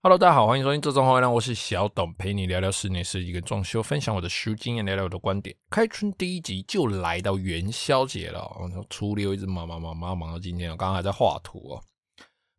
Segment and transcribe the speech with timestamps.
[0.00, 5.54] Hello，大家好，欢迎收听《这种话》，我是小董，陪你聊聊室内设计跟装修，分享我的书经验，聊聊我的观点。
[5.70, 8.48] 开春第一集就来到元宵节了，
[8.88, 11.82] 初六一直忙忙忙忙忙到今天，我刚刚还在画图哦。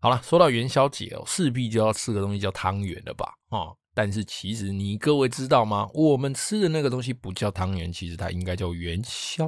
[0.01, 3.33] 好了，说到元宵节哦，势必就要吃个东西叫汤圆了吧？
[3.51, 5.87] 哦，但是其实你各位知道吗？
[5.93, 9.47] 我们吃的那个东西不叫汤圆，其实它应该叫元宵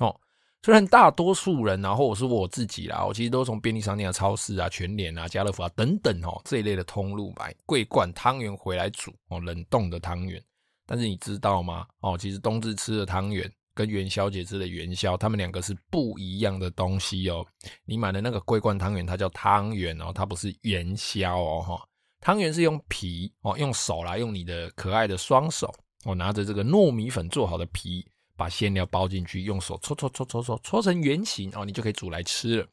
[0.00, 0.18] 哦。
[0.66, 10.42] 虽然大多数人啊，或者是我自己啦，我其实都从便利商店啊、超市啊、全联啊、家乐福啊等等哦这一类的通路买桂冠汤圆回来煮哦，冷冻的汤圆。
[10.84, 11.86] 但是你知道吗？
[12.00, 17.46] 哦，其实冬至吃的汤圆跟元宵节吃的元宵，它们两个是不一样的东西哦。
[17.84, 21.62] 你买的那个桂冠汤圆，它叫汤圆哦，它不是元宵哦。
[21.62, 21.80] 哈，
[22.20, 25.72] 汤圆是用皮哦，用手来用你的可爱的双手
[26.04, 28.04] 哦，拿着这个糯米粉做好的皮。
[28.36, 32.66] 把馅料包进去，用手搓搓搓搓搓搓成圆形哦，你就可以煮来吃了。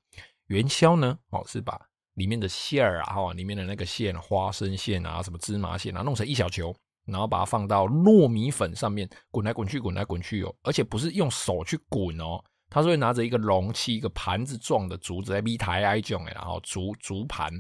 [0.47, 1.79] 元宵呢，哦是把
[2.15, 17.51] 里面的馅儿啊，哈，里面的那个馅，花生馅啊，什么芝麻馅啊，弄成一小球，然后把它放到糯米粉上面滚来滚去，滚来滚去哦，而且不是用手去滚哦，它是会拿着一个容器，一个盘子状的竹子在米台哀种哎，然后竹竹盘。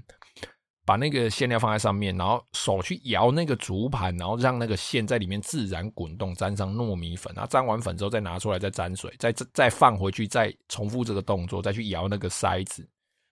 [0.85, 7.33] 把那个馅料放在上面，然后手去摇那个竹盘，然后让那个馅在里面自然滚动，沾上糯米粉。
[7.35, 12.85] 然后沾完粉之后再拿出来，再沾水，再再放回去，再重复这个动作，再去摇那个筛子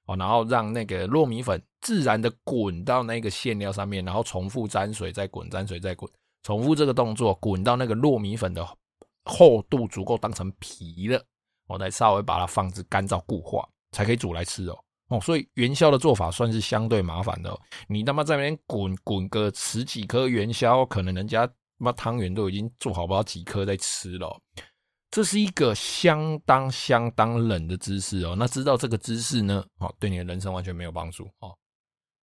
[0.06, 6.10] 哦，然后让那个糯米粉自然的滚到那个馅料上面，然后重复沾水再滚，沾水再滚，
[6.44, 8.66] 重复这个动作，滚到那个糯米粉的
[9.26, 11.22] 厚度足够当成皮了，
[11.68, 14.84] 我再稍微把它放置干燥固化，才可以煮来吃哦。
[15.12, 17.60] 哦，所以元宵的做法算是相对麻烦的哦。
[17.90, 24.42] 你他妈在那边滚滚个十几颗元宵，可能人家妈汤圆都已经做好不知道几颗在吃了。
[25.10, 28.34] 这是一个相当相当冷的知识哦。
[28.38, 31.54] 那知道这个知识呢，哦，对你的人生完全没有帮助哦。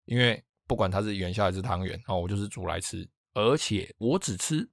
[0.07, 4.67] 因为不管它是元宵还是汤圆，哦，我就是煮来吃，而且我只吃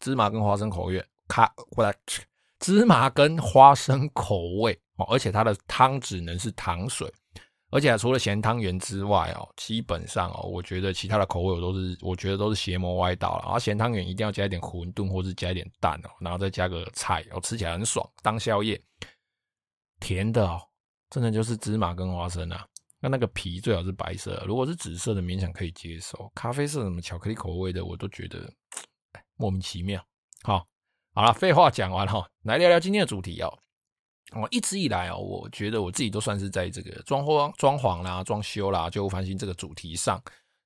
[0.00, 2.20] 芝麻跟花生口味，咔过来吃
[2.58, 7.10] 芝麻跟花生口味哦，而且它的汤只能是糖水。
[7.76, 13.42] 而且除了咸汤圆之外哦，基本上哦，我觉得其他的口味我都是，我觉得都是邪魔歪道了。
[13.42, 18.82] 然后咸汤圆一定要加一点馄饨，或是加一点蛋哦，然后再加个菜哦，吃起来很爽，当宵夜。
[20.00, 20.58] 甜的哦，
[21.10, 22.66] 真的就是芝麻跟花生啊。
[22.98, 26.32] 那那个皮最好是白色，如果是紫色的勉强可以接受。
[26.34, 28.50] 咖啡色什么巧克力口味的，我都觉得
[29.36, 30.02] 莫名其妙。
[30.44, 30.66] 好，
[31.12, 33.58] 好了，废话讲完哈，来聊聊今天的主题哦。
[34.34, 40.20] 我一直以来哦，我觉得我自己都算是在这个装潢、装潢啦、装修啦、旧翻新这个主题上，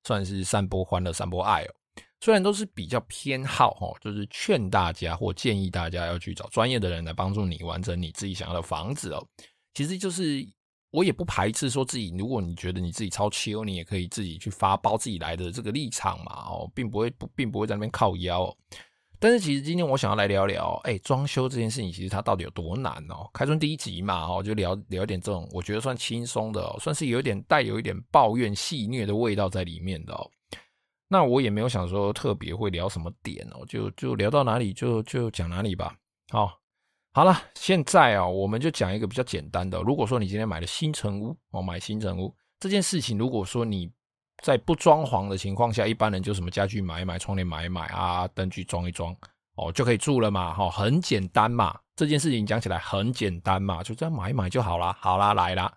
[0.05, 1.75] 算是散播欢乐、散播爱哦。
[2.23, 9.27] 虽然都是比较偏好哦，就是劝大家或建议大家要去找专业的人来帮助你完成你自己想要的房子哦。
[9.75, 10.47] 其实就是
[10.91, 18.55] 我也不排斥说自己，如果你觉得你自己超秋，你也可以自己去发包自己来的这个立场嘛哦，并不会不并不会在那边靠腰。
[19.23, 23.29] 但是其实今天我想要来聊聊，哎，装修这件事情其实它到底有多难哦？
[23.35, 30.31] 开春第一集嘛，哦，就聊聊点这种我觉得算轻松的，算是有一点带有一点抱怨戏谑的味道在里面的哦。
[31.07, 35.95] 那我也没有想说特别会聊什么点哦，就就聊到哪里就就讲哪里吧。
[36.31, 36.59] 好，
[37.13, 39.83] 好了，现在啊，我们就讲一个比较简单的。
[39.83, 43.91] 如果说你今天买了新城屋哦，买新城屋这件事情，如果说你
[44.43, 49.15] 在不装潢的情况下，一般人就什么家具买一买，窗帘买一买啊，灯具装一装，
[49.57, 51.79] 哦，就可以住了嘛，哈，很简单嘛。
[51.95, 54.97] 这件事情讲起来很简单嘛，就这样买一买就好啦。
[55.01, 55.71] 好啦，来啦，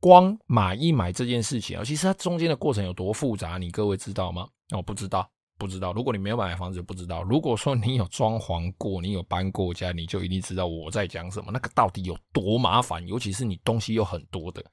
[0.00, 4.48] 光买一买这件事情啊，其实它中间的过程有多复杂，你各位知道吗？
[4.70, 5.28] 哦，不知道，
[5.58, 5.92] 不知道。
[5.92, 7.22] 如果你没有买房子，不知道。
[7.22, 11.50] 如果说你有装潢过，你有搬过家，你就一定知道我在讲什么。
[11.52, 13.06] 那个到底有多麻烦？
[13.06, 14.64] 尤其是你东西有很多的，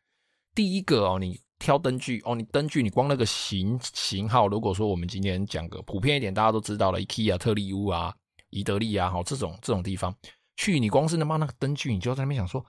[0.55, 1.37] 第一个哦，你。
[1.63, 8.13] 挑灯具哦，你灯具你光那个型型号，如果说我们今天讲个普遍一点，大家都知道了，IKEA 特力屋啊、
[8.49, 10.13] 宜得利啊，好这种这种地方
[10.57, 12.61] 去，你光是他妈那个灯具，你就在那边想说，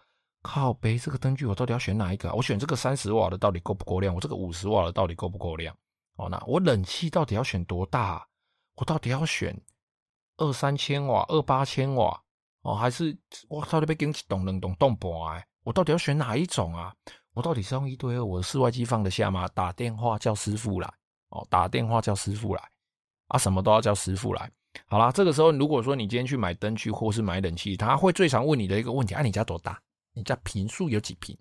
[0.43, 2.33] 靠北这个灯具我到底要选哪一个？
[2.35, 4.15] 我选这个三十瓦的到底够不够亮？
[4.15, 5.77] 我这个五十瓦的到底够不够亮？
[6.15, 8.25] 哦，那我冷气到底要选多大？
[8.77, 9.61] 我到底要选
[10.37, 12.23] 二三千瓦、二八千瓦
[12.63, 13.19] 哦，还是
[13.49, 15.45] 我到底被给你动冷动动波哎？
[15.65, 16.95] 我到底要选哪一种啊？
[17.35, 19.47] 我到底是用一对二，我的室外机放得下吗？
[19.55, 20.89] 打电话叫师傅来
[21.31, 22.63] 哦，打电话叫师傅来
[23.29, 24.51] 啊，什么都要叫师傅来。
[24.87, 29.79] 好啦，这个时候如果说你今天去买灯具或是买冷气，他会最常问你的一个问题：啊，你家多大？
[30.13, 31.37] 你家坪数有几坪？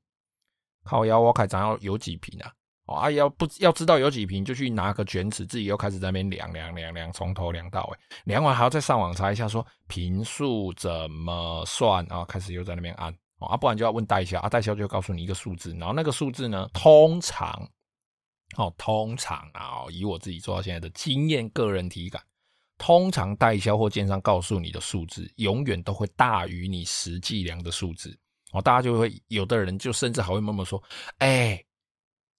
[0.83, 2.51] 靠腰，我开始要有几坪啊？
[2.85, 12.25] 哦，啊要不要知道有几坪，就去拿个卷尺，自己又开始在那边量量量量，从头量到尾，量完还要再上网查一下，说坪数怎么算啊？
[12.25, 13.15] 开始又在那边按。
[13.45, 17.69] 啊，不然就要问代销啊，代销就告诉你一个数字，然后那个数字呢，通常
[18.57, 22.21] 哦，通常啊，以我自己做到现在的经验，个人体感，
[22.77, 28.17] 通常代销或建商告诉你的数字，永远都会大于你实际量的数字。
[28.51, 30.81] 哦，大家就会有的人就甚至还会默默说
[31.17, 31.59] ：“哎、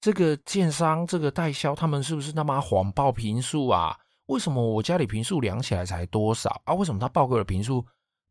[0.00, 3.98] 这个建商这个代销他们是不是他妈谎报坪数啊？
[4.26, 6.74] 为什么我家里坪数量起来才多少啊？
[6.74, 7.84] 为什么他报给我的坪数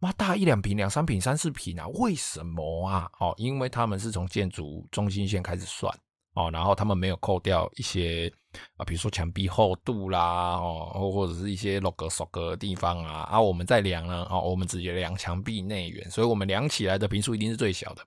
[0.04, 1.88] 妈大一两平、两三平、三四平啊？
[1.94, 3.10] 为什么啊？
[3.22, 5.90] 哦，因为他们是从建筑中心线开始算
[6.34, 8.30] 哦，然后他们没有扣掉一些
[8.76, 18.02] 啊，比如说墙壁厚度啦，哦，或者是一些 log 索格的地方啊，啊，我们在量呢，哦，我们直接量墙壁内缘，所以我们量起来的坪数一定是最小的。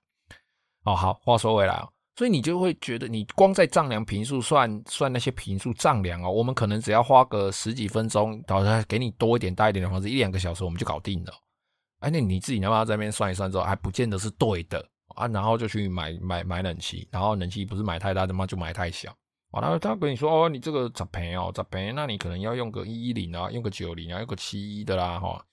[0.83, 11.33] 哦，好，话说回来哦，所以你就会觉得，你光在丈量坪数，算算那些坪数丈量哦，我们可能只要花个十几分钟，到时候给你多一点、大一点的房子，一两个小时我们就搞定了。
[11.99, 14.83] 哎，那你自己要不要在那边算一算之后，还不见得是对的
[15.15, 15.27] 啊？
[15.27, 18.45] 然后就去买买买冷气，然后冷气不是买太大的吗？
[18.45, 19.11] 就买太小。
[19.51, 25.43] 完了，他跟你说哦，你这个咋赔哦，咋赔，那你可能要用个一一零啊，用个九零啊，用个七一的啦，哈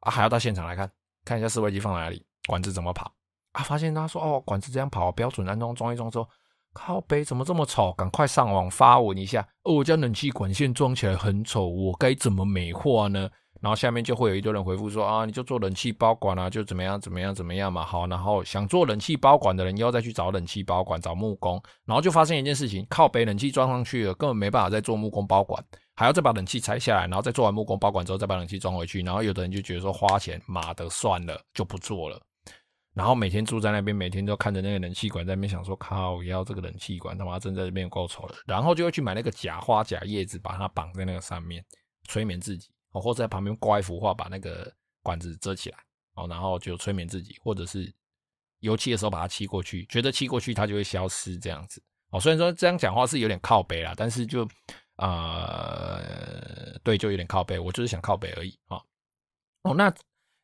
[0.00, 0.90] 啊，还要到现场来看
[1.24, 3.10] 看一下室外机放哪里，管子怎么跑
[3.52, 3.62] 啊？
[3.62, 6.28] 发现他说哦，管子这样跑，标准安装装一装之后，
[6.74, 7.92] 靠背怎么这么丑？
[7.92, 13.30] 赶快上网发文一下，哦，我家冷气管线装起来很丑，我该怎么美化呢？
[13.60, 17.84] 然后下面就会有一堆人回复说啊，你就做冷气包管啊，就怎么样怎么样怎么样嘛。
[17.84, 25.62] 好，然后想做冷气包管的人，又再去找冷气包管，找木工，然后就发生一件事情，靠北冷气装上去了，根本没办法再做木工包管，
[25.94, 29.02] 还要再把冷气拆下来，然后再做完木工包管之后，再把冷气装回去。
[29.02, 32.18] 然后有的人就觉得说花钱，妈的算了，就不做了。
[32.94, 38.34] 然后每天住在那边，每天都看着那个冷气管在那边想说，靠，要这个冷气管他妈真在这边够丑了。
[38.46, 41.62] 然后就会去买那个假花假叶子，把它绑在那个上面，
[42.08, 42.68] 催眠自己。
[42.92, 44.72] 哦，或者在旁边挂一幅画，把那个
[45.02, 45.78] 管子遮起来，
[46.14, 47.92] 哦，然后就催眠自己，或者是
[48.60, 51.82] 油漆的时候把它漆过去，觉得漆过去它就会消失这样子。
[52.10, 54.46] 哦，虽然说这样讲话是有点靠北啦，但是就
[54.96, 57.58] 呃，对，就有点靠北。
[57.58, 58.80] 我就是想靠北而已啊。
[59.62, 59.92] 哦，那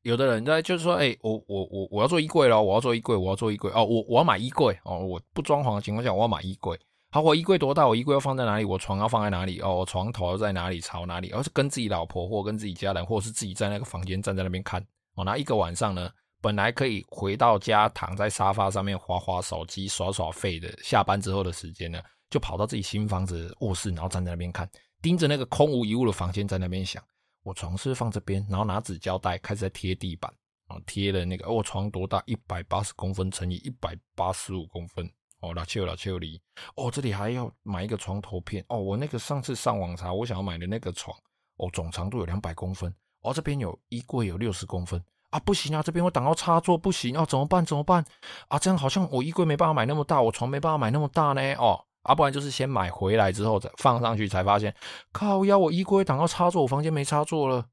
[0.03, 6.79] 有的人在就是说，哎，我我我我要做衣柜咯，我要做衣柜，我要做衣柜哦，我我要买衣柜哦，我不装潢的情况下，我要买衣柜。
[7.11, 7.87] 好，我衣柜多大？
[7.87, 8.65] 我衣柜要放在哪里？
[8.65, 9.61] 我床要放在哪里？
[9.61, 10.81] 哦，我床头在哪里？
[10.81, 11.31] 朝哪里？
[11.31, 14.85] 而、是跟自己老婆，或跟自己家人，或是自己在那个房间站在那边看。
[15.15, 16.11] 哦，那一个晚上呢，
[16.43, 24.69] 本来可以回到家躺在沙发上面滑滑手机、耍耍废的，下班之后的时间呢，就跑到自己新房子卧室，然后站在那边看，
[25.01, 27.03] 盯着那个空无一物的房间，在那边想：
[27.45, 28.45] 我床是放这边？
[28.51, 30.31] 然后拿纸胶带开始在贴地板，
[30.67, 32.23] 啊，贴了那个、哦、床多大？
[32.27, 35.09] 一百八十公分乘以一百八十五公分。
[35.41, 36.41] 哦，老邱老邱里，
[36.77, 38.65] 哦，这里还要买一个床头片。
[38.69, 41.17] 哦，我那个上次上网查，我想要买的那个床，
[41.59, 42.93] 哦，总长度有两百公分。
[43.21, 45.03] 哦，这边有衣柜有六十公分。
[45.31, 47.65] 啊，不行啊，这边我挡到插座不行啊，怎么办？
[47.65, 48.03] 怎么办？
[48.49, 51.55] 啊，这样好像我衣柜没办法买那么大，我床没办法买那么大呢。
[51.55, 54.75] 哦，啊，不然就是先买回来之后再放上去，才发现
[55.13, 57.67] 靠腰，我衣柜挡到插座，我房间没插座了。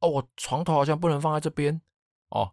[0.00, 1.80] 哦，我床头好像不能放在这边。
[2.28, 2.52] 哦。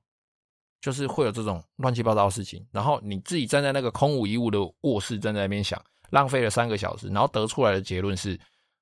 [0.85, 8.39] 就是会有这种乱七八糟的事情，然后你自己站在那个空无一物的卧室，站在那边想，浪费了三个小时，然后得出来的结论是：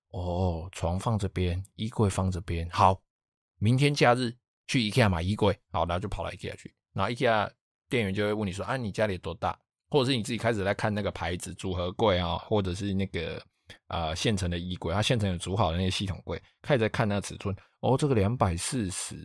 [0.09, 3.01] 哦，床放这边，衣柜放这边，好，
[3.57, 4.35] 明天假日
[4.67, 7.49] 去 IKEA 买衣柜，好，然后就跑到 IKEA 去，然后 IKEA
[7.87, 9.57] 店员就会问你说：啊，你家里多大？
[9.89, 13.41] 或者是你自己开始在看那个牌子组合柜啊，或者是那个
[13.87, 19.15] 呃现成的衣柜，它现成有组好的那些系统柜，开始在看那个尺寸，哦，这个两百四十，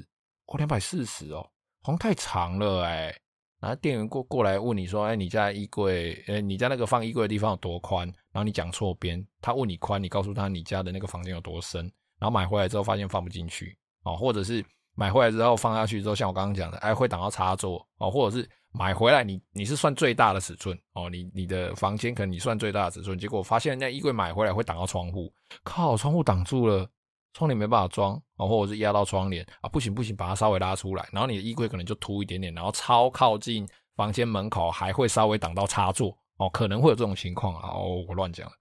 [0.47, 1.44] 哦，两百四十哦。
[1.88, 3.14] 床太长了哎、
[3.61, 11.90] 然后店员过过来问你说：“哎，你家衣柜，哎，你家那个放衣柜的地方有多宽？”然后你讲错边，他问你宽，你告诉他你家的那个房间有多深。
[12.18, 14.62] 然后买回来之后发现放不进去哦，或者是
[14.95, 26.87] 买回来之后放下去之后，像我刚刚讲的，哎，会挡到插座哦，或者是买回来你你是算最大的尺寸哦，你你的房间可能你算最大的尺寸，结果发现那衣柜买回来会挡到窗户，靠，窗户挡住了。
[27.32, 38.52] 窗帘没办法装啊，或者是压到窗帘啊，不行不行，把它稍微拉出来，然后你的衣柜可能就凸一点点，然后超靠近房间门口，还会稍微挡到插座哦，可能会有这种情况啊，哦，我乱讲了。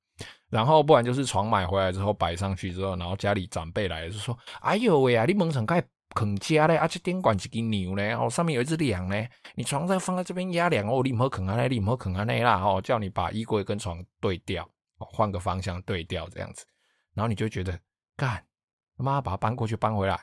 [0.50, 5.84] 然后不然就是床买回来之后摆上去之后，然后家里长辈来就说：“哎呦喂啊，你门上盖
[6.16, 14.64] 啃家嘞，而且电管一根牛嘞，哦，上面有一只梁嘞，你床再放在这边压梁哦，你唔好啃啊嘞，你唔好啃啊嘞啦，哦，叫你把衣柜跟床对调，
[14.98, 16.66] 哦，换个方向对调这样子，
[17.14, 17.78] 然后你就觉得
[18.16, 18.44] 干。
[18.98, 20.20] 他妈把它搬过去搬回来，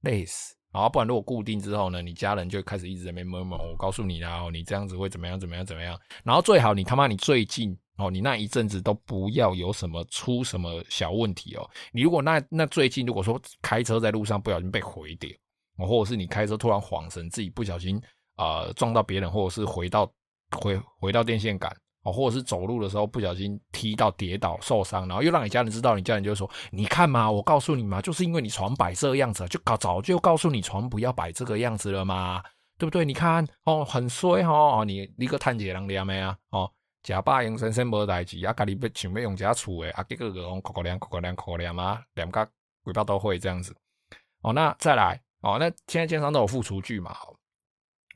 [0.00, 0.56] 累死！
[0.72, 3.56] 然后不然如果固定之后呢，你家人就开始一直在那边摸摸。
[3.56, 5.38] 我告诉你啦，哦，你这样子会怎么样？
[5.38, 5.64] 怎么样？
[5.64, 5.96] 怎么样？
[6.24, 11.70] 然后最好你他妈你最近哦，你那一阵子都不要有什么出什么小问题哦。
[11.92, 15.30] 你如果那那最近如果说开车在路上不小心被毁掉，
[15.76, 18.02] 哦，或者是你开车突然晃神，自己不小心
[18.34, 20.12] 啊、撞到别人，或者是回到
[20.56, 21.72] 回回到电线杆
[22.04, 32.42] 哦，或者是走路的时候不小心踢到跌倒受伤，然后又让你家人知道，你家人就会说：“你看嘛，我告诉你嘛，就是因为你床摆这个样子，就搞早就告诉你床不要摆这个样子了嘛，
[32.76, 33.06] 对不对？
[33.06, 36.36] 你看哦，很衰哦，你你个探姐人念没啊？
[36.50, 36.70] 哦，
[37.02, 42.46] 假爸用生生无代志啊，家里被想要用家厝的，啊，结果个讲口口凉口口凉口口凉啊，两个
[42.82, 43.74] 鬼包都会这样子。
[44.42, 47.16] 哦，那再来哦，那现在经常都有附厨具嘛，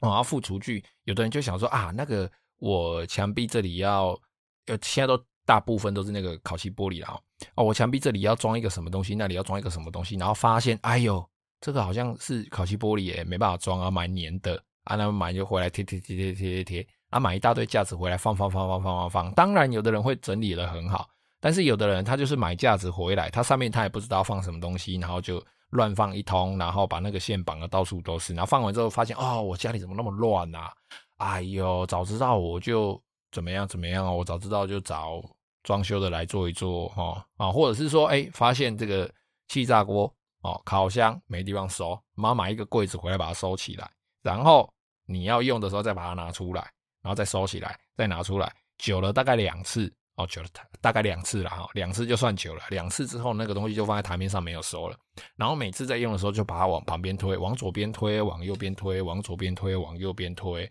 [0.02, 2.30] 哦，要附厨具，有的人就想说啊，那个。
[2.58, 4.18] 我墙壁这里要，
[4.66, 7.20] 呃，现在都大部分都是那个烤漆玻璃了
[7.54, 7.64] 哦。
[7.64, 11.24] 我墙壁这里要装一个什么东西，那里要装一个什么东西，然后发现，哎呦，
[11.60, 19.32] 这个好像是烤漆玻璃也，没办法装啊，蛮粘的啊，那买就回来贴贴贴贴贴贴贴，啊，买一大堆架子回来放放放放放放放。
[19.34, 21.08] 当然，有的人会整理得很好，
[21.40, 30.72] 但是有的人他就是买架子回来，他上面他也不知道放什么东西，然后就乱放一通，然后把那个线绑的到处都是，然后放完之后发现，哦，我家里怎么那么乱啊？
[31.18, 34.16] 哎呦，早知道我就怎么样怎么样哦！
[34.16, 35.20] 我早知道就找
[35.64, 39.10] 装修的来做一做哈啊，或者是说，哎，发现这个
[39.48, 43.90] 气炸锅哦，烤箱没地方收，妈买一个柜子回来把它收起来，
[44.22, 44.72] 然后
[45.06, 46.62] 你要用的时候再把它拿出来，
[47.02, 50.48] 然后再收起来，再拿出来，久了大概两次哦，久了
[50.80, 54.96] 大概两次了哈，两次就算久了，两次之后那个东西就放在台面上没有收了，
[55.34, 60.70] 然后每次在用的时候就把它往旁边推，往左边推，往右边推，往左边推，往右边推。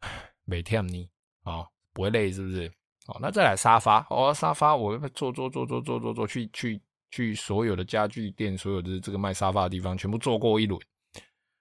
[0.44, 1.08] 每天你
[1.42, 2.70] 啊，不会累是不是？
[3.06, 6.80] 哦，那再来沙发哦，沙发我坐坐坐坐坐坐坐去去
[7.10, 10.80] 去所有的家具店，所有的这个卖沙发的地方全部坐过一轮，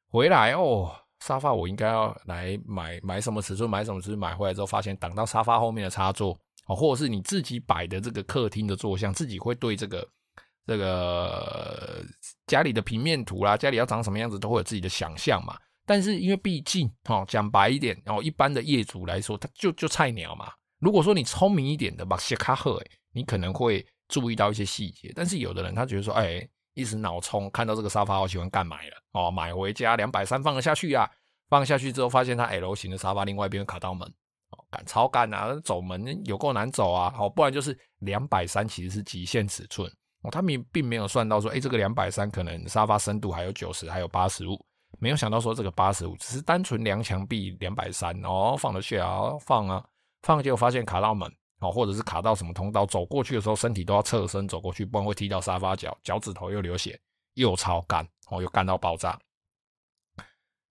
[0.10, 0.92] 回来哦，
[1.22, 10.08] 沙发我应该要来买买什么尺寸，买什么尺寸，买回来之后发现挡到沙发后面的插座哦，或者是你自己摆的这个客厅的坐向，自己会对这个
[10.68, 12.06] 这个
[12.46, 15.58] 家里的平面图啦，家里要长什么样子，都会有自己的想象嘛。
[15.90, 20.54] 但是因为毕竟，哦，讲白一点，哦，一般的业主来说，他就就菜鸟嘛。
[20.78, 22.80] 如果说你聪明一点的，把些卡赫，
[23.12, 25.12] 你可能会注意到一些细节。
[25.16, 31.10] 但是有的人他觉得说，哎，一时脑冲，看到这个沙发好喜欢，干买了，哦，买回家两百三放得下去啊，
[31.50, 34.08] 放下去之后发现它 L 型的沙发另外一边卡到门，
[34.52, 39.92] 哦，干超干啊，走门有够难走啊，好，不然就是两百三其实是极限尺寸，
[40.22, 44.64] 哦，他们并没有算到说，哎，这个两百三可能沙发深度还有九十，还有八十五。
[45.00, 49.84] 没有想到说这个八十五只是单纯量墙壁两百三哦，放得下啊，放啊
[50.22, 57.00] 放，结果发现卡到门哦，或者是卡到什么通道，走过去的时候身体都要侧身走过去，不然会踢到沙发脚，脚趾头又流血，
[57.36, 59.18] 又超干哦，又干到爆炸，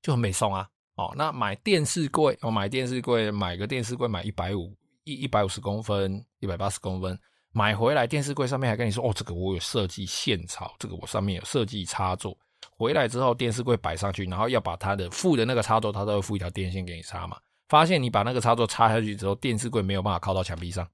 [0.03, 1.13] 就很没送啊哦。
[1.17, 7.19] 那买电视柜哦，买电视柜买个电视柜买一百五一一百五十公分，一百八十公分，
[7.53, 12.37] 买回来电视柜上面还跟你说哦，这个我有设计线槽，这个我上面有设计插座。
[12.79, 17.37] 回来之后，电视柜摆上去，然后要把它的附的那个插座，它都会附一条电线给你插嘛。
[17.69, 20.89] 发现你把那个插座插下去之后，电视柜没有办法靠到墙壁上，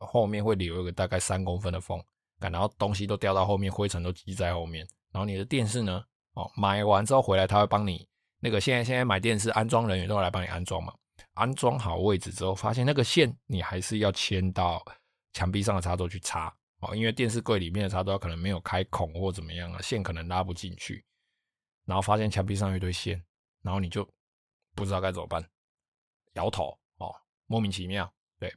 [0.00, 2.02] 后面会留一个大概三公分的缝，
[2.40, 4.84] 然后东西都掉到后面，灰尘都积在后面。
[5.12, 8.08] 然后你的电视呢，哦，买完之后回来，他会帮你
[8.40, 10.92] 那个现在现在买电视安装人员都会来帮你安装嘛。
[11.34, 14.82] 安装好位置之后，发现那个线你还是要牵到
[15.34, 21.04] 墙壁上的插座去插哦，因为电视柜里面的插座可能没有开孔或怎么样啊，线可能拉不进去。
[21.88, 23.20] 然后发现墙壁上一堆线，
[23.62, 24.06] 然后你就
[24.74, 25.42] 不知道该怎么办，
[26.34, 27.10] 摇头哦，
[27.46, 28.52] 莫名其妙，对，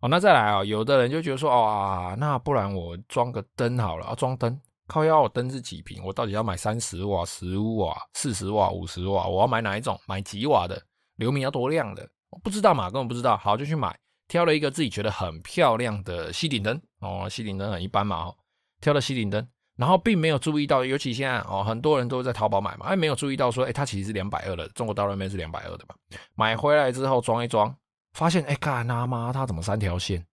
[0.00, 6.04] 哦，那再来啊、哦，有的人就觉得说，哦，那不然我装个灯好了啊，装灯，靠要，我灯是几坪？
[6.04, 9.26] 我到底要买三十瓦、十五瓦、四十瓦、五十瓦？
[9.26, 9.98] 我要买哪一种？
[10.06, 10.80] 买几瓦的？
[11.16, 12.06] 流明要多亮的？
[12.44, 13.34] 不知道嘛，根本不知道。
[13.38, 18.36] 好，就去买，挑了一个自己觉得很漂亮的吸顶灯哦，吸顶灯很一般嘛，哦，
[18.82, 19.48] 挑了吸顶灯。
[19.82, 25.96] 然后并没有注意到，尤其现在哦，很多人都在淘宝买嘛，哎，没有注意到说，哎，它其实是两百二的，中国大陆那边是两百二的嘛。
[26.36, 27.76] 买回来之后装一装，
[28.12, 30.24] 发现，哎，干他妈，它怎么三条线？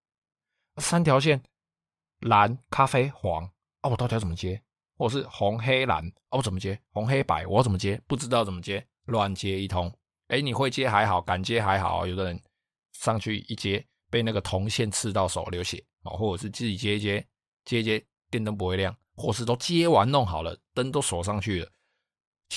[0.77, 1.41] 三条线，
[2.19, 3.43] 蓝、咖啡、黄
[3.81, 4.61] 啊，我到底要怎么接？
[4.99, 6.79] 或者是红、黑、蓝哦，我怎么接？
[6.91, 7.99] 红、黑、白，我怎么接？
[8.05, 9.91] 不知道怎么接，乱接一通。
[10.27, 12.39] 哎，你会接还好，敢接还好，有的人
[12.93, 17.25] 上去一接，被那个铜线刺到手流血哦，或者是自己接一接，
[17.65, 18.95] 接一接，电灯不会亮。
[19.19, 21.69] 或是都接完弄好了，灯都锁上去了，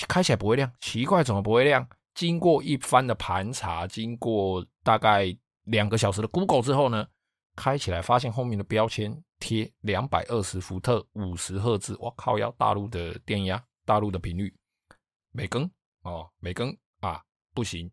[0.07, 1.85] 开起来不会亮，奇怪，怎么不会亮？
[2.15, 7.05] 经过一番的盘查，经过大概两个小时的 Google 之后呢，
[7.53, 14.55] 开起来发现后面的标签贴两百二十伏特五十赫兹，我靠，要大陆的电压，大陆的频率，
[15.33, 15.69] 没更
[16.03, 17.21] 哦，没更啊，
[17.53, 17.91] 不行，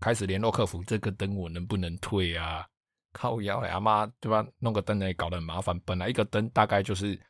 [0.00, 2.66] 开始联络客服，这个灯我能不能退啊？
[3.12, 4.46] 靠腰呀妈，对吧？
[4.60, 7.20] 弄个灯呢搞得很麻烦，本来一个灯大概就是。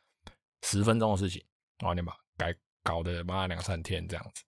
[0.63, 1.43] 十分钟的事情，
[1.83, 4.43] 哦，你把改搞得妈两三天这样子，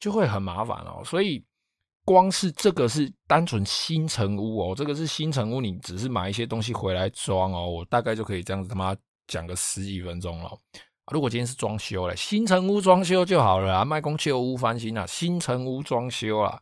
[0.00, 1.02] 就会很麻烦哦。
[1.04, 1.44] 所以
[2.04, 8.96] 光是这个是单纯新成屋哦，这个是新成屋，你只是买一些东西回来装哦，我大概就可以这样子他妈
[9.26, 10.58] 讲个十几分钟了。
[11.12, 16.60] 如果今天是装修了，新成屋装修就好了啊，卖公旧屋翻新啊，新成屋装修啊，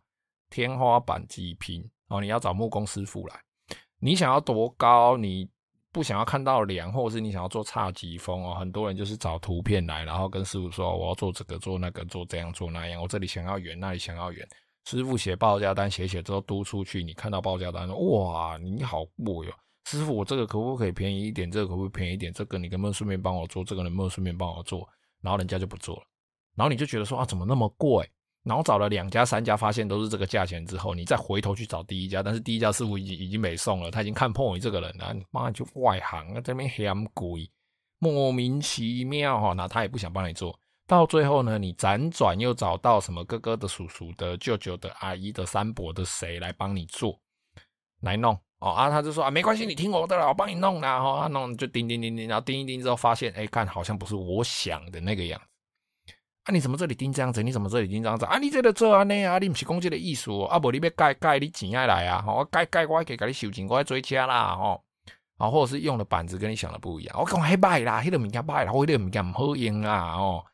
[0.51, 3.41] 天花板几平哦，你要找木工师傅来，
[3.99, 5.17] 你想要多高？
[5.17, 5.49] 你
[5.97, 8.55] 不想要看到梁，或者是你想要做侘寂风哦？
[8.55, 14.47] 很多人就是找图片来，然后跟师傅说我要做这个做那个做这样做那样，我这里想要圆，那里想要圆，
[14.85, 19.53] 师傅写报价单写写之后嘟出去，你看到报价单哇，你好贵哟。
[19.87, 21.51] 师傅，我这个可不可以便宜一点？
[21.51, 22.31] 这个可不可以便宜一点？
[22.31, 23.65] 这个你能不能顺便帮我做？
[23.65, 24.87] 这个能不能顺便帮我做？
[25.23, 26.03] 然后人家就不做了，
[26.55, 28.07] 然后你就觉得说啊，怎么那么贵？
[28.47, 35.13] 然后找了两家、三家，发现都是这个价钱之后，你再回头去找第一家，但是第一家师傅已经已经没送了，他已经看破你这个人了。
[35.13, 37.51] 你妈就外行，啊，这边嫌贵，
[37.99, 39.53] 莫名其妙哈。
[39.53, 47.19] 那他也不想帮你做，到最后呢，你辗转又找到什么哥哥的、叔叔的、舅舅的、阿姨的、三伯的谁来帮你做，
[48.03, 48.39] 来弄。
[48.61, 51.01] 哦啊，他就说啊，没关系，你听我的啦，我帮你弄啦。
[51.01, 55.56] 哈、哦，他弄就叮叮叮叮，然后叮一叮之后，发现哎，看好像不是我想的那个样子。
[56.47, 57.43] 啊，你怎么这里叮这样子？
[57.43, 58.25] 你怎么这里叮这样子？
[58.25, 60.47] 啊，你这个做安尼啊，你不是讲这个意思哦？
[60.47, 62.25] 啊，不，你要改改，你钱爱来啊？
[62.27, 64.55] 我改改，我可以给你收钱，我来追加啦。
[64.55, 64.81] 哦，
[65.39, 67.21] 啊，或者是用的板子跟你想的不一样。
[67.21, 70.17] 我讲还歹啦，那个物件歹啦，我那个物件不好用啊。
[70.17, 70.45] 哦，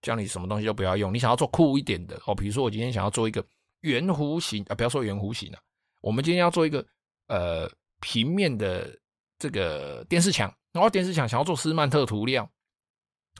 [0.00, 3.44] 叫你什么东西都不要用，你想要做酷一点的哦，比如说我今天想要做一个
[3.80, 5.58] 圆弧形啊，不要说圆弧形了，
[6.00, 6.84] 我们今天要做一个。
[7.26, 7.66] 呃，
[8.00, 8.94] 平面的
[9.38, 12.46] 这个电视墙，然后电视墙想要做斯曼特涂料，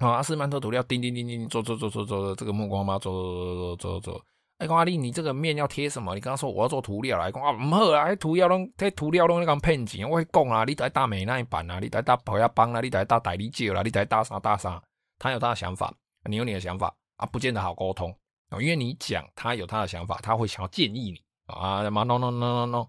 [0.01, 4.27] 啊，斯曼特涂料，叮叮叮叮，做做做做做，这个木工嘛，做做做做做。
[4.59, 6.15] 哎，讲阿丽，你这个面要贴什么？
[6.15, 10.09] 你刚刚说我要做涂料来，讲啊，唔好啊，涂料拢贴涂料拢那个骗钱。
[10.09, 14.83] 我会讲啊，你在大美那一版啊，你在大宝雅帮啊，你在大代理借啦，你在大啥大啥，
[15.19, 15.93] 他有他的想法，
[16.29, 18.11] 你有你的想法啊，不见得好沟通
[18.51, 22.87] 啊，因为你讲他有他的想法，他会想要建议你啊，什么 no no no no no。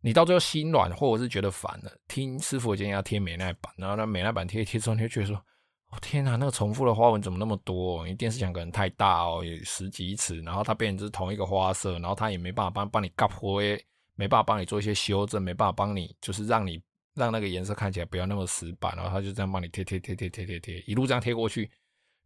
[0.00, 5.42] 你到最后心软，或者是觉得烦了，听师傅建议要贴美耐板，然后那美耐板贴贴之后，你就觉得说，
[5.90, 7.98] 哦天哪，那个重复的花纹怎么那么多？
[8.06, 13.82] 因为电视墙可能太大哦，有十几尺，然后它变成是同一个花色，然后它也没办法帮帮你盖灰，
[14.14, 16.82] 没办法帮你做一些修正，没办法帮你就是让你
[17.14, 21.70] 让那个颜色看起来不要那么死板，然后他就这样帮你贴贴贴贴贴贴贴，一路这样贴过去，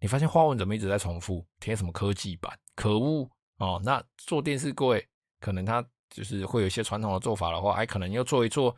[0.01, 1.47] 你发现花纹怎么一直在重复？
[1.61, 2.59] 贴什么科技板？
[2.75, 3.81] 可恶哦！
[3.85, 5.07] 那做电视柜
[5.41, 5.85] 可能它。
[6.13, 8.75] 就是会有一些传统的做法的话，哎，可能要做一做，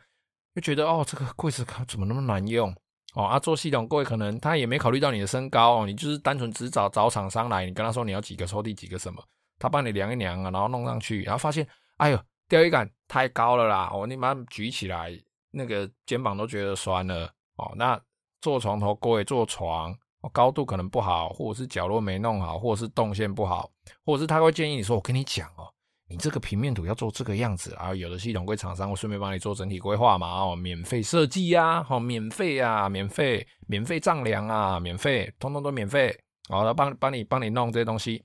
[0.53, 2.71] 就觉得哦，这个柜子怎么那么难用
[3.13, 3.23] 哦？
[3.23, 9.23] 啊，做系统柜可能他也没考虑到你的身高哦，你就是单纯只找找厂商来，你跟他说你要几个抽屉几个什么，
[9.59, 15.11] 他帮你量一量啊，然后弄上去，然后发现，哎呦，吊衣杆太高了啦，哦，你把它举起来，
[15.51, 17.25] 那个肩膀都觉得酸了
[17.57, 17.71] 哦。
[17.75, 17.99] 那
[18.41, 19.95] 做床头柜做床，
[20.31, 23.71] 高度可能不好，或者是角落没弄好，或者是动线不好，
[24.05, 25.72] 或者是他会建议你说，我跟你讲哦。
[26.13, 36.15] 你这个平面图要做这个样子啊，有的系统柜厂商会顺便帮你做整体规划嘛，哦，免费设计呀，好，免费啊，免费，免费丈量啊，免费，通通都免费，
[36.49, 38.23] 好，他帮帮你帮你弄这些东西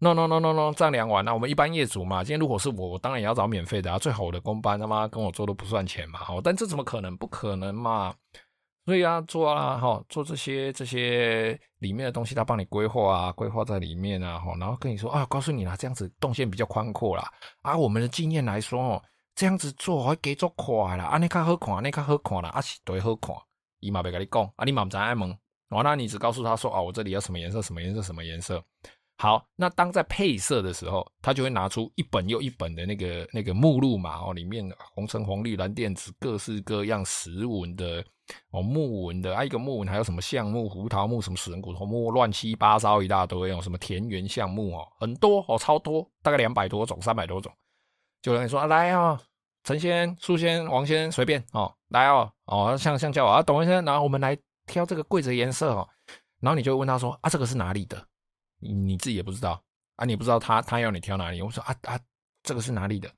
[0.00, 7.16] ，no no no no no，丈量完了，我们一般业主嘛，今天如果是我，我当然也要找免费的啊，最好我的工班他妈跟我做都不算钱嘛，好，但这怎么可能？
[7.16, 8.12] 不可能嘛。
[8.90, 17.30] 所以啊，做啊，哈，做这些这些里面的东西，他帮你规划啊，规划在里面啊，哈，然后跟你说啊，告诉你啦，这样子动线比较宽阔啦。
[17.62, 19.02] 啊，我们的经验来说哦，
[19.36, 23.32] 这样子做会给做快啦，啊，你看好看，你看好看啦，啊是对好看，
[23.78, 25.30] 伊嘛别跟你讲，啊，你嘛不知爱问，
[25.68, 28.60] 哦，那你只告诉他说，哦，我这里要什么颜色，什么颜色，什么颜色。
[29.18, 38.04] 好，那当在配色的时候，他就会拿出一本又一本的那个那个目录嘛，哦，里面红橙黄绿蓝靛紫各式各样石纹的
[38.50, 47.52] 哦木纹的，啊一个木纹还有什么橡木、胡桃木、什么死人骨头木，乱七八糟一大堆哦，什么田园橡木哦，很多哦，超多，大概两百多种、三百多种。
[48.22, 49.20] 就有人说啊，来啊，
[49.64, 55.88] 陈先、苏先、王先随便哦，来哦哦，像像叫我啊，董先生，然后我们来挑这个柜子颜色哦，
[56.40, 58.06] 然后你就问他说啊，这个是哪里的？
[58.58, 59.62] 你你自己也不知道
[59.96, 61.40] 啊，你不知道他他要你挑哪里？
[61.40, 61.98] 我说啊啊，
[62.42, 63.10] 这个是哪里的？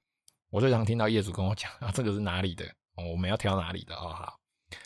[0.51, 2.65] 我最常听到业主跟我讲啊，这个是哪里的？
[2.97, 3.95] 哦，我们要挑哪里的？
[3.97, 4.39] 哦，好，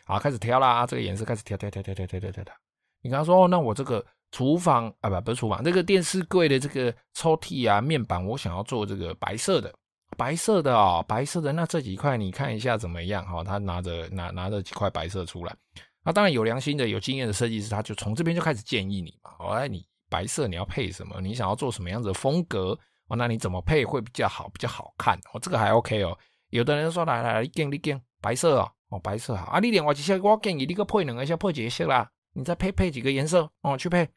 [0.05, 2.55] 好，开始挑啦，这个颜色开始挑挑挑挑挑挑挑挑。
[3.03, 9.73] 你跟他说哦，那我这个厨房啊，不不是厨房，这个电视柜的这个抽屉啊，面板我想要做这个白色的，
[10.17, 11.53] 白色的哦，白色的。
[11.53, 13.25] 那这几块你看一下怎么样？
[13.27, 15.57] 哈，他拿着拿拿着几块白色出来。
[16.05, 19.31] 那当然有良心的、有经验的设计师，他就从这边就开始建议你嘛。
[19.39, 19.87] 哦，来你。
[20.09, 21.21] 白色你要配什么？
[21.21, 23.17] 你想要做什么样子的风格哦？
[23.17, 25.41] 那你怎么配会比较好，比较好看哦？
[25.43, 26.17] 这个还 OK 哦。
[26.51, 29.61] 有的人说来来来，你拣你拣白色哦，哦白色好啊。
[29.61, 34.09] 你另外几色我建议你个配两个先配几个色啦，你再配配几个颜色哦去配。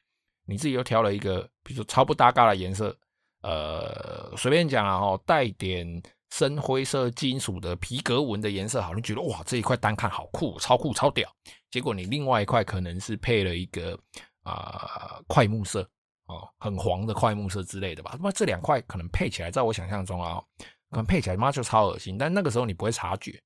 [0.45, 2.97] 你自己又挑了一个，比如说超不搭嘎的颜色
[3.41, 6.01] 呃，随便讲啊，哈，带点
[6.31, 11.29] 深灰色金属的皮革纹的颜色，好，你觉得哇，这一块单看好酷，超酷，超屌。
[11.69, 13.93] 结果你另外一块可能是配了一个
[14.41, 15.87] 啊、呃、桧木色
[16.25, 18.17] 哦，很黄的桧木色之类的吧。
[18.19, 20.41] 那这两块可能配起来，在我想象中啊，
[20.89, 22.17] 可能配起来妈就超恶心。
[22.17, 23.39] 但那个时候你不会察觉。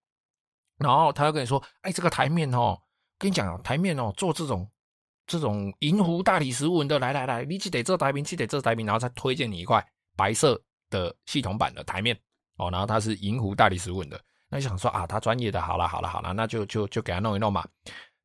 [0.78, 2.80] 然后他又跟你说：“哎，这个台面哦，
[3.18, 4.70] 跟你讲，台面哦，做这种。”
[5.26, 9.82] 这种银湖大理石纹的，来来来，你记得这台面，记得这台面，然后再推荐你一块
[10.18, 12.14] 白色的系统版的台面
[12.58, 17.66] 哦，然后它是银湖大理石纹的，那你想说啊，他专业的，好了好了好了，那就就就给他弄一弄嘛。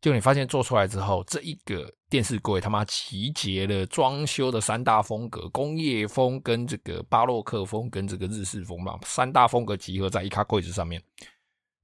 [0.00, 11.00] 就你发现做出来之后，这一个电视柜他妈集结了装修的三大风格：工业风跟这个巴洛克风跟这个日式风嘛，三大风格集合在一卡柜子上面，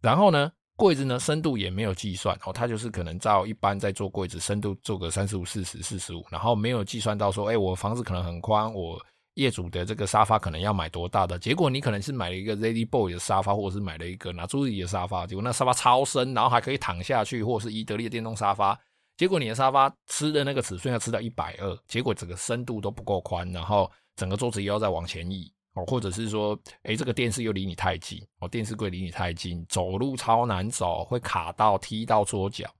[0.05, 0.53] 然后呢？
[0.77, 9.01] 柜子呢，深度也没有计算哦，它就是可能照一般在做柜子，深度做个三十五、四十、四十五，然后没有计算到说，哎，我房子可能很宽，我
[9.35, 18.77] 业主的这个沙发可能要买多大的，结果你可能是买了一个 Ladyboy 的沙发，或者是买了一个拿朱里的沙发，结果那沙发超深，然后还可以躺下去，或者是伊德利的电动沙发，
[19.17, 25.54] 结果你的沙发吃的那个尺寸要吃到一百二，结果整个深度都不够宽，然后整个桌子又要再往前移。
[25.75, 32.73] 哦，或者是说，哎，这个电视又离你太近，哦，电视柜离你太近，走路超难走，会卡到、踢到桌脚，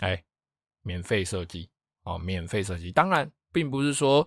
[0.00, 0.22] 哎，
[0.82, 1.68] 免费设计，
[2.04, 2.90] 哦，免费设计。
[2.90, 4.26] 当然，并不是说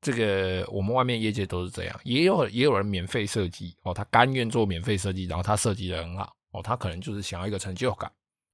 [0.00, 8.08] 这个我们外面业界都是这样，也有也有人免费设计，哦，他甘愿做免费设计，然后他设计的很好，哦，他可能就是想要一个成就感，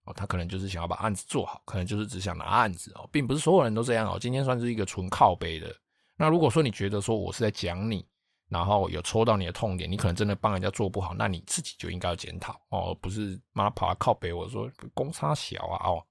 [0.05, 5.77] 哦，他可能就是想要把案子做好，可能就是只想拿案子，哦，并不是所有人都这样，哦，今天算是一个纯靠背的。
[6.17, 8.03] 那如果说你觉得说我是在讲你。
[8.49, 16.05] 然后有戳到你的痛点，你可能真的帮人家做不好，那你自己就应该要检讨哦，不是妈跑来靠北我说公差小啊哦，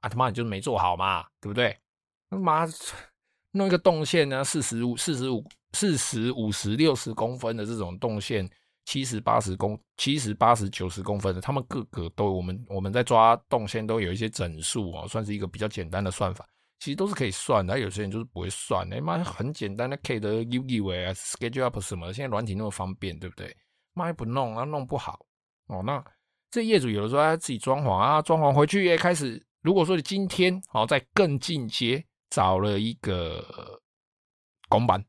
[0.00, 1.76] 啊他妈你就是没做好嘛，对不对？
[2.30, 2.64] 他妈
[3.50, 8.48] 弄一个动线呢，四十五、四十五、四十五十、六十公分的这种动线，
[8.84, 16.48] 七十八十公、七十八十九十公分的，他们个个都我们我们在抓动线都有一些整数哦，算是一个比较简单的算法。
[16.84, 18.86] 其实都是可以算的，有些人就是不会算。
[18.92, 23.56] 哎妈，很简单的 K 的 U E V 啊，SketchUp 什么，现在软体那么方便，对不对？
[23.94, 25.24] 妈也不弄，啊，弄不好
[25.68, 25.82] 哦。
[25.82, 26.04] 那
[26.50, 29.42] 这业主有的时候他自己装潢啊，装潢回去也开始。
[29.62, 33.80] 如果说你今天哦，在更进阶，找了一个
[34.68, 35.02] 工班，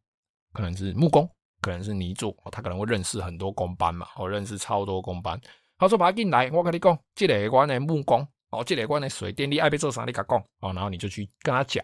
[0.54, 5.38] 可能是木工，可能是泥作，他可能会认识很多工班嘛，我认识超多工班。
[5.78, 8.26] 他说把他进来，我跟你讲，这里关的木工。
[8.52, 11.84] 哦，这里关的水电，你爱被做啥你敢讲哦，然后你就去跟他讲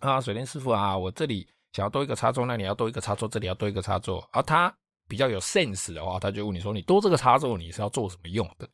[0.00, 4.28] 啊，水电师傅啊，我这里想要多一个插座，那你要多一个插座，这里要多一个插座。
[4.32, 4.74] 而、啊、他
[5.08, 8.68] 比较有 sense 的话，他就问你说，你多这个插座你是要做什么用的？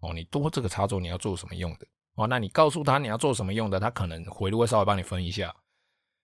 [0.00, 1.86] 哦，你多这个插座你要做什么用的？
[2.14, 5.54] 哦，那你告诉他你要做什么用的，他可能回路会稍微帮你分一下。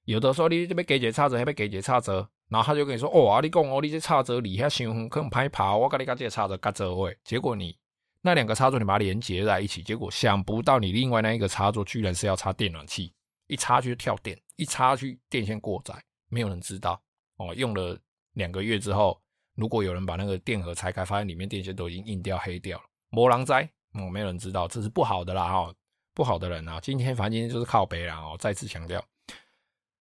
[0.05, 7.77] 有的时候你这边给节插座，那边给节插座，然后他就跟你说，哦啊，你讲哦，你这插座离遐伤远，可能歹跑，我跟你讲这个插座嘎这位，结果你。
[8.21, 13.13] 那两个插座你把它连接在一起，结果想不到你另外那一个插座居然是要插电暖气，
[13.47, 15.95] 一插去跳电，一插去电线过载，
[16.29, 17.01] 没有人知道
[17.37, 17.55] 哦。
[17.55, 17.99] 用了
[18.33, 19.21] 两个月之后，
[19.55, 23.63] 如果有人把那个电盒拆开，发现里面电线都已经硬掉黑掉了，魔狼灾，
[23.95, 25.75] 哦，没有人知道，这是不好的啦哈，
[26.15, 26.81] 不好的人啊。
[26.81, 29.05] 今天反正今天就是靠北啦哦，再次强调，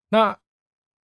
[0.08, 0.38] 那。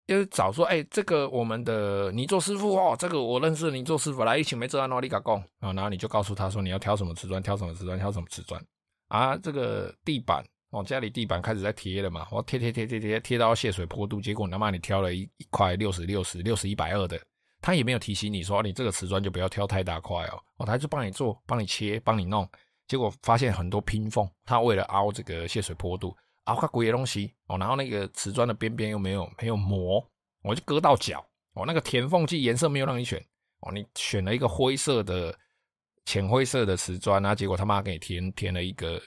[0.06, 8.62] 就是找说，哎、这个我们的泥做师傅哦，这个我认识的泥作师傅来一起没做安哪里搞工啊，然后你就告诉他说你要挑什么瓷砖，挑什么瓷砖，挑什么瓷砖
[9.08, 9.38] 啊。
[9.38, 17.18] 这个地板哦，家里地板开始在贴了嘛，我贴贴贴贴贴贴到泄水坡度，结果他妈你挑了一一块六十六十六十一百二的，
[17.62, 22.46] 他也没有提醒你说你这个瓷砖就不要挑太大块哦，哦，他就帮你做，帮你切，帮你弄，
[22.88, 26.13] 结果发现很多拼缝，他为了凹这个泄水坡度。
[26.44, 30.06] 啊，块贵的东西哦，然后那个瓷砖的边边又没有没有磨，
[30.42, 31.64] 我就割到脚哦。
[31.66, 33.24] 那个填缝剂颜色没有让你选
[33.62, 35.38] 哦，你选了一个灰色的
[36.06, 39.02] 浅灰色的瓷砖啊，结果他妈给你填填了一个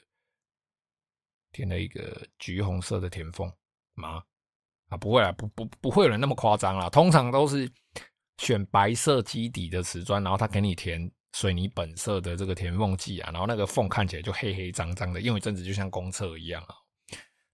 [1.53, 3.53] 填了一个橘红色的填缝
[3.95, 4.23] 吗？
[4.89, 7.71] 啊，不会啊，不不不会有人那么夸张啦，通常都是
[8.39, 16.75] 选白色基底的瓷砖，然后他给你填水泥本色的这个填缝剂啊，然后那个缝看起来就黑黑脏脏的，用一阵子就像公厕一样啊。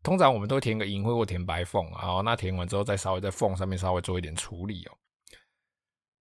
[0.03, 4.93] 通常我们都填个银灰或填白缝，然后那填完之后再稍微在缝上面稍微做一点处理哦。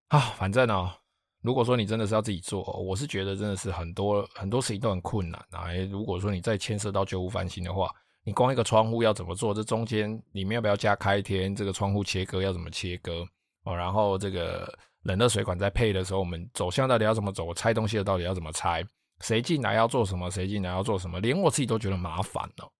[0.08, 0.92] 啊，反正哦，
[1.40, 5.72] 如果说你真的是要自己做，我是觉得真的是很多很多事情都很困难啊。
[5.90, 7.90] 如果说你再牵涉到旧屋翻新的话，
[8.24, 9.52] 你光一个窗户要怎么做？
[9.52, 11.56] 这中间里面要不要加开天？
[11.56, 13.26] 这个窗户切割要怎么切割？
[13.64, 17.52] 哦，然后这个冷热水管在配的时候，我们走向到底要怎么走？
[17.52, 18.84] 拆东西的到底要怎么拆？
[19.22, 20.30] 谁进来要做什么？
[20.30, 21.18] 谁进来要做什么？
[21.20, 22.70] 连我自己都觉得麻烦哦。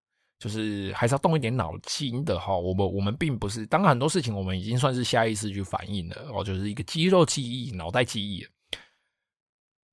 [0.43, 2.57] 就是还是要动一点脑筋的哈。
[2.57, 8.45] 我们我们并不是，当然很多事情我们已经算是下意识去反应了哦，就是一个肌肉记忆、脑袋记忆、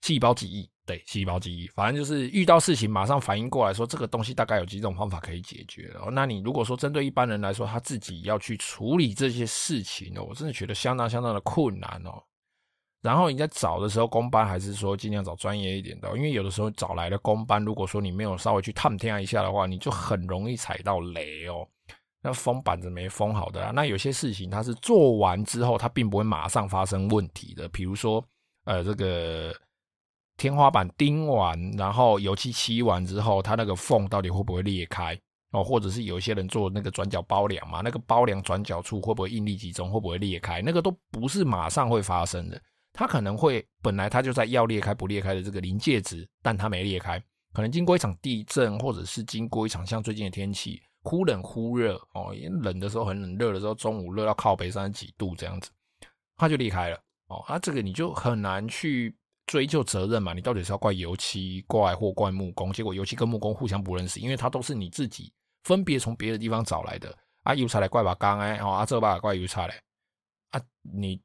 [0.02, 0.68] 细胞记忆。
[0.88, 6.10] 对，细胞记忆，反正就是遇到事情马上反应过来说，这个东西大概有几种方法可以解决哦。
[6.12, 12.24] 那你如果说针对一般人来说，他自己要去处理这些事情哦，我真的觉得相当相当的困难哦。
[13.02, 21.68] 然后你在找的时候，公班还是说尽量找专业一点的，因为有的时候找来的公班，如果说你没有稍微去探听一下的话，你就很容易踩到雷哦。
[22.22, 28.24] 那封板子没封好的，那有些事情它是做完之后，它并不会马上发生问题的，比如说
[28.66, 29.54] 呃这个。
[30.42, 35.14] 天花板钉完，然后油漆漆完之后，它那个缝到底会不会裂开
[35.52, 35.62] 哦？
[35.62, 40.62] 或者是有一些人做那个转角包梁嘛，那个包梁转角处会不会应力集中，会不会裂开？
[40.62, 42.58] 那个都不是马上会发生的，
[43.00, 47.18] 它可能会本来它就在要裂开不裂开的这个临界值，但它没裂开，
[47.54, 55.70] 可能经过一场地震，或者是经过一场像最近的天气忽冷忽热哦，冷的时候很冷，热的时候中午热到靠北三十几度这样子，
[56.36, 57.42] 它就裂开了哦。
[57.48, 59.16] 那这个你就很难去。
[59.48, 60.32] 追究责任嘛？
[60.32, 62.72] 你到底是要怪油漆怪或怪木工？
[62.72, 65.34] 结果油漆跟木工互相不认识，因为它都是你自己
[65.64, 67.56] 分别从别的地方找来的啊。
[67.56, 69.82] 油漆来怪把钢哎，哦啊这把怪油漆来
[70.52, 71.20] 啊，你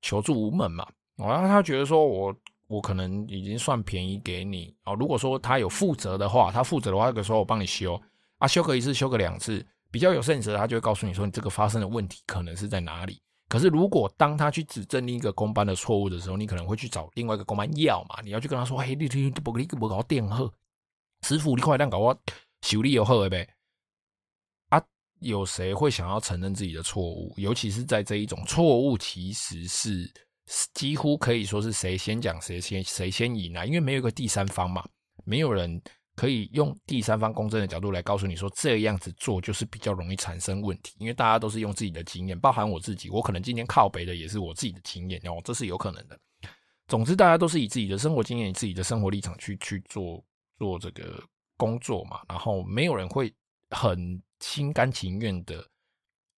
[0.00, 0.88] 求助无门嘛？
[1.28, 2.34] 然后他觉得说我
[2.66, 4.94] 我可能已经算便宜给你哦。
[4.94, 8.00] 如果说他有负责的话，他负责的话，可以说我帮你修
[8.38, 13.20] 啊，修个一次，修个两次，比较有 sense 的，他就会告诉你说你这个发生的问题可能是在哪里。
[13.48, 18.20] 可是，如果当他去指正另一个工班的错误的时候，你可能会去找另外一个工班要嘛？
[18.22, 20.48] 你要去跟他说：“嘿，你你不你不搞电荷，
[21.26, 22.16] 师傅，你快点搞我
[22.62, 23.48] 修理有好呗。”
[24.70, 24.80] 啊，
[25.18, 27.34] 有谁会想要承认自己的错误？
[27.38, 30.08] 尤其是在这一种错误，其实是
[30.74, 34.84] 几乎可以说是谁先讲谁先谁先赢啊，因为没有一个第三方嘛，
[35.24, 35.80] 没有人。
[36.16, 46.20] 可以用第三方公正的角度来告诉你说，这样子做就是比较容易产生问题，因为大家都是用自己的经验，包含我自己，我可能今天靠北的也是我自己的经验哦，这是有可能的。
[46.88, 50.22] 总之，大家都是以自己的生活经验、自己的生活立场去去做
[50.58, 51.22] 做这个
[51.56, 53.32] 工作嘛，然后没有人会
[53.70, 55.66] 很心甘情愿的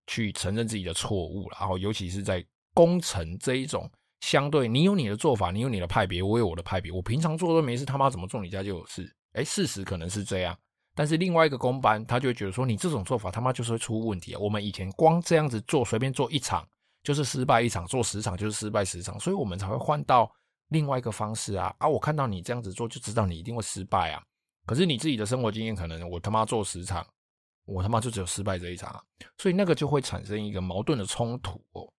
[0.06, 3.90] 去承认自己的错误，然后尤其是在工程这一种
[4.22, 9.12] 相对，你有你的做法，你有你的派别，我有我的派别，我平常做都没事，他妈怎么做你家就有事。
[9.32, 10.56] 哎，事实可能是这样，
[10.94, 14.38] 但是另外一个公班他就会觉得说，你这种做法他妈就是会出问题啊！
[14.38, 16.64] 我们以前光这样子做，随便做一场
[17.02, 20.32] 就是失败一场，做十场就是失败十场，所以我们才会换到
[20.68, 21.74] 另外一个方式啊！
[21.78, 24.22] 啊，我看到你这样子做，就知道你一定会失败啊！
[24.66, 27.04] 可是你自己的生活经验，可能我他妈做十场，
[27.64, 29.04] 我他妈就只有失败这一场，
[29.36, 31.92] 所以那个就会产生一个矛盾的冲突哦。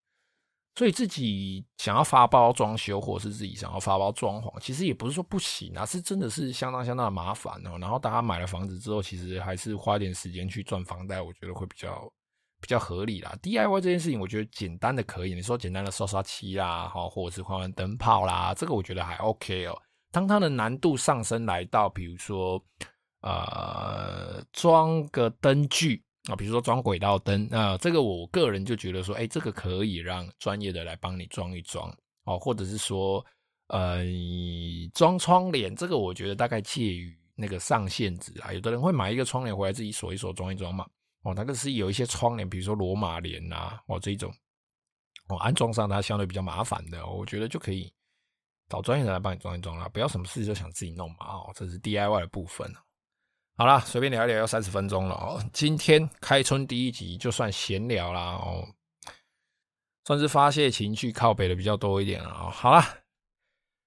[0.76, 7.78] 所以自己想要发包装修，或者是自己想要发包装潢，其实也不是说不行啊，是真的是相当相当的麻烦哦。
[7.80, 12.12] 然后大家买了房子之后，其实还是花点时间去赚房贷，我觉得会比较
[12.60, 13.36] 比较合理啦。
[13.40, 19.80] DIY 这件事情，我觉得简单的可以，你说简单的刷刷漆啦，哈，或者是换换灯泡啦，这个我觉得还 OK 哦。
[20.10, 22.60] 当它的难度上升来到，比如说
[23.20, 26.03] 呃，装个灯具。
[26.24, 33.22] 啊，比如说装轨道灯，那这个我个人就觉得说，哎，这个可以让专业的来帮你装一装，哦，或者是说，
[33.66, 34.02] 呃，
[34.94, 38.54] 装窗帘，这个我觉得大概介于那个上限值啊。
[38.54, 40.86] 有的人会买一个窗帘回来自己锁一锁，装一装嘛，
[41.24, 44.32] 哦，那个是有一些窗帘，比如说罗马帘呐，哦，这种，
[45.28, 47.92] 哦，安装上它相对比较麻烦的，我觉得就可以
[48.70, 52.72] 找专业的来帮你装一装啦，不要什么事就想自己弄嘛，哦，这是 DIY 的部分。
[53.56, 55.40] 好啦，随便聊一聊，要三十分钟了哦。
[55.52, 58.66] 今天开春第一集，就算闲聊啦哦，
[60.04, 62.50] 算是发泄情绪，靠北的比较多一点了哦。
[62.50, 62.84] 好啦，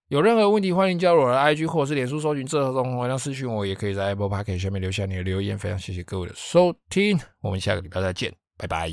[0.07, 5.59] 有任何问题，欢迎加入我的 IG 或是脸书搜寻“这种好像私讯我，也可以在 Apple Podcast 下面留下你的留言。
[5.59, 8.89] 非常谢谢各位的收听，我们下个礼拜再见，拜拜。